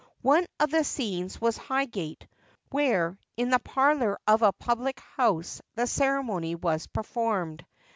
[0.23, 2.25] One of the scenes was Highgate,
[2.71, 7.63] where, in the 'parlour' of a public house, the ceremony was performed.